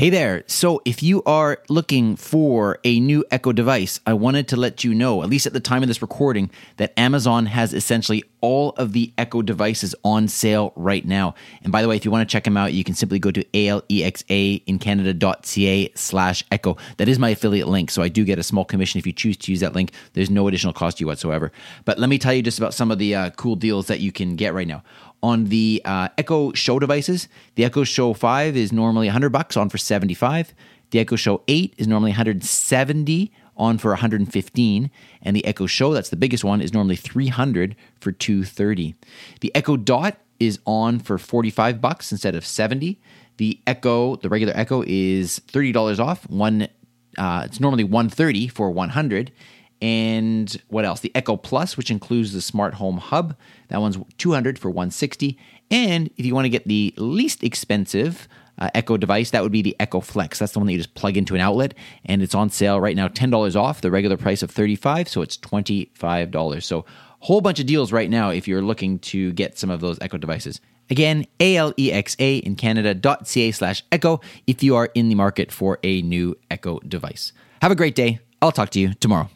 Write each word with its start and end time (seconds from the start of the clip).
Hey 0.00 0.08
there. 0.08 0.44
So, 0.46 0.80
if 0.86 1.02
you 1.02 1.22
are 1.24 1.58
looking 1.68 2.16
for 2.16 2.78
a 2.84 2.98
new 3.00 3.22
Echo 3.30 3.52
device, 3.52 4.00
I 4.06 4.14
wanted 4.14 4.48
to 4.48 4.56
let 4.56 4.82
you 4.82 4.94
know, 4.94 5.22
at 5.22 5.28
least 5.28 5.46
at 5.46 5.52
the 5.52 5.60
time 5.60 5.82
of 5.82 5.88
this 5.88 6.00
recording, 6.00 6.50
that 6.78 6.98
Amazon 6.98 7.44
has 7.44 7.74
essentially 7.74 8.24
all 8.40 8.70
of 8.78 8.94
the 8.94 9.12
Echo 9.18 9.42
devices 9.42 9.94
on 10.02 10.26
sale 10.26 10.72
right 10.74 11.04
now. 11.04 11.34
And 11.62 11.70
by 11.70 11.82
the 11.82 11.88
way, 11.88 11.96
if 11.96 12.06
you 12.06 12.10
want 12.10 12.26
to 12.26 12.32
check 12.32 12.44
them 12.44 12.56
out, 12.56 12.72
you 12.72 12.82
can 12.82 12.94
simply 12.94 13.18
go 13.18 13.30
to 13.30 13.44
alexaincanada.ca 13.44 15.92
slash 15.94 16.44
Echo. 16.50 16.78
That 16.96 17.10
is 17.10 17.18
my 17.18 17.28
affiliate 17.28 17.68
link, 17.68 17.90
so 17.90 18.00
I 18.00 18.08
do 18.08 18.24
get 18.24 18.38
a 18.38 18.42
small 18.42 18.64
commission 18.64 18.98
if 18.98 19.06
you 19.06 19.12
choose 19.12 19.36
to 19.36 19.52
use 19.52 19.60
that 19.60 19.74
link. 19.74 19.92
There's 20.14 20.30
no 20.30 20.48
additional 20.48 20.72
cost 20.72 20.96
to 20.96 21.02
you 21.02 21.08
whatsoever. 21.08 21.52
But 21.84 21.98
let 21.98 22.08
me 22.08 22.16
tell 22.16 22.32
you 22.32 22.40
just 22.40 22.56
about 22.56 22.72
some 22.72 22.90
of 22.90 22.96
the 22.96 23.14
uh, 23.14 23.28
cool 23.32 23.54
deals 23.54 23.88
that 23.88 24.00
you 24.00 24.12
can 24.12 24.36
get 24.36 24.54
right 24.54 24.66
now 24.66 24.82
on 25.22 25.46
the 25.46 25.82
uh, 25.84 26.08
Echo 26.18 26.52
Show 26.52 26.78
devices. 26.78 27.28
The 27.54 27.64
Echo 27.64 27.84
Show 27.84 28.12
5 28.12 28.56
is 28.56 28.72
normally 28.72 29.06
100 29.06 29.30
bucks 29.30 29.56
on 29.56 29.68
for 29.68 29.78
75. 29.78 30.54
The 30.90 30.98
Echo 30.98 31.16
Show 31.16 31.42
8 31.48 31.74
is 31.78 31.86
normally 31.86 32.10
170 32.10 33.32
on 33.56 33.76
for 33.76 33.90
115 33.90 34.90
and 35.22 35.36
the 35.36 35.44
Echo 35.44 35.66
Show 35.66 35.92
that's 35.92 36.08
the 36.08 36.16
biggest 36.16 36.44
one 36.44 36.62
is 36.62 36.72
normally 36.72 36.96
300 36.96 37.76
for 38.00 38.10
230. 38.10 38.94
The 39.40 39.54
Echo 39.54 39.76
Dot 39.76 40.16
is 40.40 40.58
on 40.64 40.98
for 40.98 41.18
45 41.18 41.80
bucks 41.80 42.10
instead 42.10 42.34
of 42.34 42.46
70. 42.46 42.98
The 43.36 43.60
Echo, 43.66 44.16
the 44.16 44.28
regular 44.28 44.54
Echo 44.56 44.82
is 44.86 45.40
$30 45.48 45.98
off. 45.98 46.28
One 46.28 46.68
uh, 47.18 47.42
it's 47.44 47.60
normally 47.60 47.84
130 47.84 48.48
for 48.48 48.70
100 48.70 49.32
and 49.82 50.60
what 50.68 50.84
else? 50.84 51.00
The 51.00 51.12
Echo 51.14 51.36
Plus, 51.36 51.76
which 51.76 51.90
includes 51.90 52.32
the 52.32 52.40
smart 52.40 52.74
home 52.74 52.98
hub, 52.98 53.36
that 53.68 53.80
one's 53.80 53.98
200 54.18 54.58
for 54.58 54.68
160. 54.68 55.38
And 55.70 56.10
if 56.16 56.26
you 56.26 56.34
want 56.34 56.44
to 56.44 56.50
get 56.50 56.66
the 56.66 56.92
least 56.96 57.42
expensive 57.42 58.28
uh, 58.58 58.68
Echo 58.74 58.96
device, 58.96 59.30
that 59.30 59.42
would 59.42 59.52
be 59.52 59.62
the 59.62 59.76
Echo 59.80 60.00
Flex. 60.00 60.38
That's 60.38 60.52
the 60.52 60.58
one 60.58 60.66
that 60.66 60.72
you 60.72 60.78
just 60.78 60.94
plug 60.94 61.16
into 61.16 61.34
an 61.34 61.40
outlet, 61.40 61.74
and 62.04 62.22
it's 62.22 62.34
on 62.34 62.50
sale 62.50 62.80
right 62.80 62.96
now, 62.96 63.08
ten 63.08 63.30
dollars 63.30 63.56
off 63.56 63.80
the 63.80 63.90
regular 63.90 64.16
price 64.16 64.42
of 64.42 64.50
35 64.50 65.08
so 65.08 65.22
it's 65.22 65.36
$25. 65.36 66.62
So 66.62 66.84
whole 67.20 67.40
bunch 67.40 67.60
of 67.60 67.66
deals 67.66 67.92
right 67.92 68.10
now 68.10 68.30
if 68.30 68.48
you're 68.48 68.62
looking 68.62 68.98
to 68.98 69.32
get 69.32 69.58
some 69.58 69.70
of 69.70 69.80
those 69.80 69.98
Echo 70.00 70.18
devices. 70.18 70.60
Again, 70.90 71.26
A-L-E-X-A 71.38 72.38
in 72.38 72.56
Canada.ca 72.56 73.52
slash 73.52 73.84
Echo 73.92 74.20
if 74.46 74.62
you 74.62 74.74
are 74.74 74.90
in 74.94 75.08
the 75.08 75.14
market 75.14 75.52
for 75.52 75.78
a 75.84 76.02
new 76.02 76.36
Echo 76.50 76.80
device. 76.80 77.32
Have 77.62 77.70
a 77.70 77.76
great 77.76 77.94
day. 77.94 78.18
I'll 78.42 78.52
talk 78.52 78.70
to 78.70 78.80
you 78.80 78.94
tomorrow. 78.94 79.30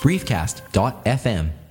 briefcast.fm 0.00 1.67